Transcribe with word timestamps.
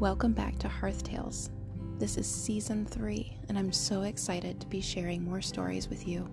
Welcome 0.00 0.32
back 0.32 0.56
to 0.60 0.68
Hearth 0.68 1.02
Tales. 1.02 1.50
This 1.98 2.18
is 2.18 2.26
season 2.28 2.86
three, 2.86 3.36
and 3.48 3.58
I'm 3.58 3.72
so 3.72 4.02
excited 4.02 4.60
to 4.60 4.68
be 4.68 4.80
sharing 4.80 5.24
more 5.24 5.42
stories 5.42 5.88
with 5.88 6.06
you. 6.06 6.30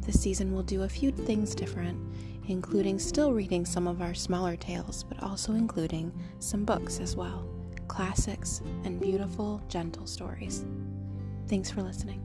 This 0.00 0.18
season 0.18 0.50
will 0.50 0.62
do 0.62 0.84
a 0.84 0.88
few 0.88 1.10
things 1.10 1.54
different, 1.54 1.98
including 2.48 2.98
still 2.98 3.34
reading 3.34 3.66
some 3.66 3.86
of 3.86 4.00
our 4.00 4.14
smaller 4.14 4.56
tales, 4.56 5.04
but 5.04 5.22
also 5.22 5.52
including 5.52 6.10
some 6.38 6.64
books 6.64 7.00
as 7.00 7.14
well 7.14 7.46
classics 7.86 8.62
and 8.84 8.98
beautiful, 8.98 9.60
gentle 9.68 10.06
stories. 10.06 10.64
Thanks 11.48 11.70
for 11.70 11.82
listening. 11.82 12.22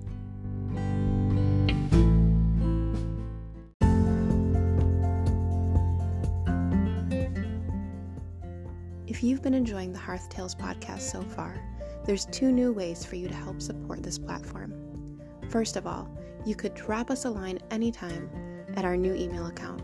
If 9.10 9.24
you've 9.24 9.42
been 9.42 9.56
enjoying 9.56 9.92
the 9.92 9.98
Hearth 9.98 10.30
Tales 10.30 10.54
podcast 10.54 11.02
so 11.02 11.24
far, 11.24 11.60
there's 12.06 12.28
two 12.28 12.52
new 12.52 12.72
ways 12.72 13.04
for 13.04 13.16
you 13.16 13.28
to 13.28 13.34
help 13.34 13.60
support 13.60 14.04
this 14.04 14.20
platform. 14.20 15.20
First 15.50 15.78
of 15.78 15.88
all, 15.88 16.08
you 16.46 16.54
could 16.54 16.76
drop 16.76 17.10
us 17.10 17.26
a 17.26 17.30
line 17.32 17.58
anytime 17.72 18.30
at 18.76 18.86
our 18.86 18.96
new 18.96 19.16
email 19.16 19.48
account, 19.48 19.82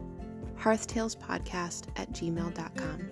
hearthtalespodcast 0.60 1.88
at 1.96 2.12
gmail.com. 2.12 3.10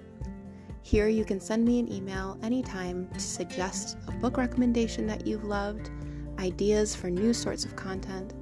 Here 0.84 1.08
you 1.08 1.26
can 1.26 1.40
send 1.40 1.66
me 1.66 1.80
an 1.80 1.92
email 1.92 2.38
anytime 2.44 3.10
to 3.12 3.20
suggest 3.20 3.98
a 4.08 4.12
book 4.12 4.38
recommendation 4.38 5.08
that 5.08 5.26
you've 5.26 5.46
loved, 5.46 5.90
ideas 6.38 6.96
for 6.96 7.10
new 7.10 7.34
sorts 7.34 7.66
of 7.66 7.76
content, 7.76 8.36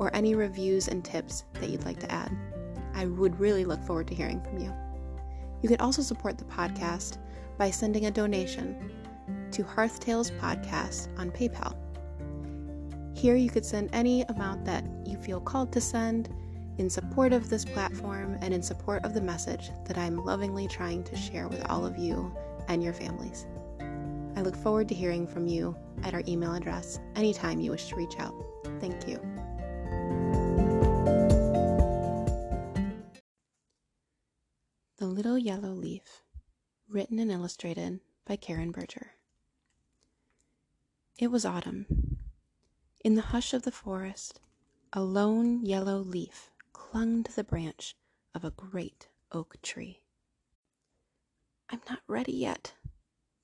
or 0.00 0.12
any 0.12 0.34
reviews 0.34 0.88
and 0.88 1.04
tips 1.04 1.44
that 1.60 1.70
you'd 1.70 1.84
like 1.84 2.00
to 2.00 2.10
add. 2.10 2.36
I 2.94 3.06
would 3.06 3.38
really 3.38 3.64
look 3.64 3.84
forward 3.84 4.08
to 4.08 4.14
hearing 4.16 4.40
from 4.40 4.58
you. 4.58 4.74
You 5.62 5.68
can 5.68 5.80
also 5.80 6.02
support 6.02 6.38
the 6.38 6.44
podcast 6.44 7.18
by 7.58 7.70
sending 7.70 8.06
a 8.06 8.10
donation 8.10 8.92
to 9.52 9.62
Hearth 9.62 10.00
Tales 10.00 10.30
Podcast 10.32 11.08
on 11.18 11.30
PayPal. 11.30 11.76
Here 13.16 13.36
you 13.36 13.48
could 13.48 13.64
send 13.64 13.90
any 13.92 14.22
amount 14.22 14.64
that 14.66 14.84
you 15.04 15.16
feel 15.16 15.40
called 15.40 15.72
to 15.72 15.80
send 15.80 16.28
in 16.78 16.90
support 16.90 17.32
of 17.32 17.48
this 17.48 17.64
platform 17.64 18.36
and 18.42 18.52
in 18.52 18.62
support 18.62 19.04
of 19.04 19.14
the 19.14 19.20
message 19.20 19.70
that 19.86 19.96
I'm 19.96 20.22
lovingly 20.24 20.68
trying 20.68 21.02
to 21.04 21.16
share 21.16 21.48
with 21.48 21.64
all 21.70 21.86
of 21.86 21.96
you 21.96 22.34
and 22.68 22.82
your 22.82 22.92
families. 22.92 23.46
I 24.36 24.42
look 24.42 24.56
forward 24.56 24.88
to 24.90 24.94
hearing 24.94 25.26
from 25.26 25.46
you 25.46 25.74
at 26.02 26.12
our 26.12 26.22
email 26.28 26.54
address 26.54 27.00
anytime 27.14 27.60
you 27.60 27.70
wish 27.70 27.88
to 27.88 27.96
reach 27.96 28.18
out. 28.18 28.34
Thank 28.80 29.08
you. 29.08 29.18
Little 35.16 35.38
Yellow 35.38 35.70
Leaf, 35.70 36.22
written 36.90 37.18
and 37.18 37.30
illustrated 37.30 38.00
by 38.26 38.36
Carin 38.36 38.70
Berger. 38.70 39.12
It 41.16 41.28
was 41.28 41.46
autumn. 41.46 42.18
In 43.02 43.14
the 43.14 43.22
hush 43.32 43.54
of 43.54 43.62
the 43.62 43.72
forest, 43.72 44.40
a 44.92 45.02
lone 45.02 45.64
yellow 45.64 45.96
leaf 46.00 46.50
clung 46.74 47.24
to 47.24 47.34
the 47.34 47.44
branch 47.44 47.96
of 48.34 48.44
a 48.44 48.50
great 48.50 49.08
oak 49.32 49.56
tree. 49.62 50.02
I'm 51.70 51.80
not 51.88 52.02
ready 52.06 52.34
yet, 52.34 52.74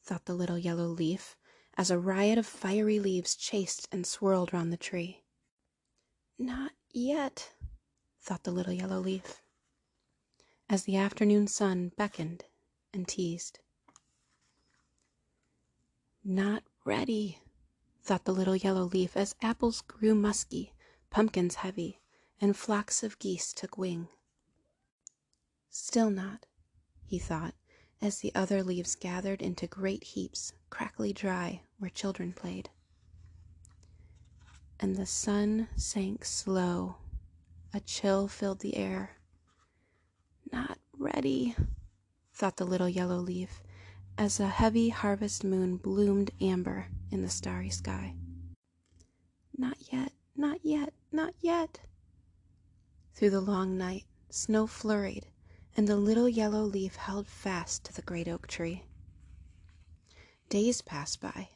thought 0.02 0.26
the 0.26 0.34
little 0.34 0.58
yellow 0.58 0.88
leaf 0.88 1.38
as 1.78 1.90
a 1.90 1.98
riot 1.98 2.36
of 2.36 2.44
fiery 2.44 2.98
leaves 2.98 3.34
chased 3.34 3.88
and 3.90 4.06
swirled 4.06 4.52
round 4.52 4.74
the 4.74 4.76
tree. 4.76 5.24
Not 6.38 6.72
yet, 6.90 7.54
thought 8.20 8.42
the 8.44 8.52
little 8.52 8.74
yellow 8.74 9.00
leaf, 9.00 9.40
as 10.72 10.84
the 10.84 10.96
afternoon 10.96 11.46
sun 11.46 11.92
beckoned 11.98 12.46
and 12.94 13.06
teased. 13.06 13.58
Not 16.24 16.62
ready, 16.86 17.40
thought 18.02 18.24
the 18.24 18.32
little 18.32 18.56
yellow 18.56 18.84
leaf 18.84 19.14
as 19.14 19.34
apples 19.42 19.82
grew 19.82 20.14
musky, 20.14 20.72
pumpkins 21.10 21.56
heavy, 21.56 22.00
and 22.40 22.56
flocks 22.56 23.02
of 23.02 23.18
geese 23.18 23.52
took 23.52 23.76
wing. 23.76 24.08
Still 25.68 26.08
not, 26.08 26.46
he 27.04 27.18
thought, 27.18 27.52
as 28.00 28.20
the 28.20 28.34
other 28.34 28.62
leaves 28.62 28.94
gathered 28.94 29.42
into 29.42 29.66
great 29.66 30.02
heaps, 30.02 30.54
crackly 30.70 31.12
dry, 31.12 31.60
where 31.80 31.90
children 31.90 32.32
played. 32.32 32.70
And 34.80 34.96
the 34.96 35.04
sun 35.04 35.68
sank 35.76 36.24
slow. 36.24 36.96
A 37.74 37.80
chill 37.80 38.26
filled 38.26 38.60
the 38.60 38.78
air. 38.78 39.18
Ready, 41.02 41.56
thought 42.32 42.58
the 42.58 42.64
little 42.64 42.88
yellow 42.88 43.16
leaf, 43.16 43.60
as 44.16 44.38
a 44.38 44.46
heavy 44.46 44.90
harvest 44.90 45.42
moon 45.42 45.76
bloomed 45.76 46.30
amber 46.40 46.86
in 47.10 47.22
the 47.22 47.28
starry 47.28 47.70
sky. 47.70 48.14
Not 49.58 49.92
yet, 49.92 50.12
not 50.36 50.64
yet, 50.64 50.94
not 51.10 51.34
yet. 51.40 51.80
Through 53.14 53.30
the 53.30 53.40
long 53.40 53.76
night, 53.76 54.04
snow 54.30 54.68
flurried, 54.68 55.26
and 55.76 55.88
the 55.88 55.96
little 55.96 56.28
yellow 56.28 56.62
leaf 56.62 56.94
held 56.94 57.26
fast 57.26 57.82
to 57.86 57.92
the 57.92 58.02
great 58.02 58.28
oak 58.28 58.46
tree. 58.46 58.84
Days 60.50 60.82
passed 60.82 61.20
by, 61.20 61.48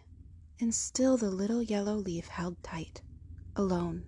and 0.58 0.74
still 0.74 1.16
the 1.16 1.30
little 1.30 1.62
yellow 1.62 1.94
leaf 1.94 2.26
held 2.26 2.60
tight, 2.64 3.00
alone. 3.54 4.06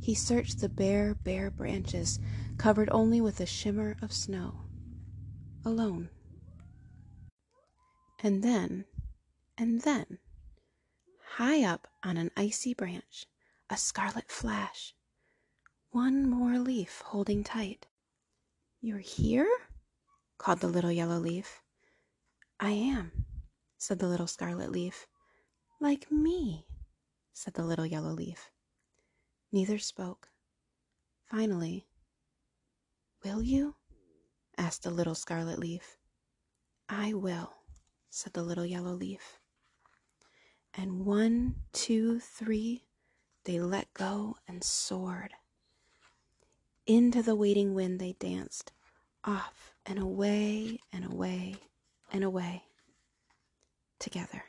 He 0.00 0.14
searched 0.14 0.60
the 0.60 0.70
bare, 0.70 1.14
bare 1.14 1.50
branches, 1.50 2.18
covered 2.62 2.88
only 2.92 3.20
with 3.20 3.40
a 3.40 3.44
shimmer 3.44 3.96
of 4.00 4.12
snow, 4.12 4.54
alone. 5.64 6.08
And 8.22 8.40
then, 8.40 8.84
and 9.58 9.80
then, 9.80 10.20
high 11.38 11.64
up 11.64 11.88
on 12.04 12.16
an 12.16 12.30
icy 12.36 12.72
branch, 12.72 13.26
a 13.68 13.76
scarlet 13.76 14.30
flash, 14.30 14.94
one 15.90 16.30
more 16.30 16.60
leaf 16.60 17.02
holding 17.06 17.42
tight. 17.42 17.86
You're 18.80 18.98
here? 18.98 19.50
called 20.38 20.60
the 20.60 20.68
little 20.68 20.92
yellow 20.92 21.18
leaf. 21.18 21.62
I 22.60 22.70
am, 22.70 23.24
said 23.76 23.98
the 23.98 24.06
little 24.06 24.28
scarlet 24.28 24.70
leaf. 24.70 25.08
Like 25.80 26.12
me, 26.12 26.68
said 27.32 27.54
the 27.54 27.64
little 27.64 27.86
yellow 27.86 28.12
leaf. 28.12 28.52
Neither 29.50 29.78
spoke. 29.78 30.28
Finally, 31.28 31.88
Will 33.24 33.42
you? 33.42 33.76
asked 34.58 34.82
the 34.82 34.90
little 34.90 35.14
scarlet 35.14 35.58
leaf. 35.58 35.98
I 36.88 37.14
will, 37.14 37.52
said 38.10 38.32
the 38.32 38.42
little 38.42 38.66
yellow 38.66 38.92
leaf. 38.92 39.38
And 40.74 41.04
one, 41.04 41.56
two, 41.72 42.20
three, 42.20 42.84
they 43.44 43.60
let 43.60 43.92
go 43.94 44.36
and 44.48 44.62
soared. 44.64 45.34
Into 46.86 47.22
the 47.22 47.36
waiting 47.36 47.74
wind 47.74 48.00
they 48.00 48.12
danced, 48.18 48.72
off 49.24 49.74
and 49.86 49.98
away 49.98 50.80
and 50.92 51.04
away 51.04 51.56
and 52.12 52.24
away, 52.24 52.64
together. 53.98 54.44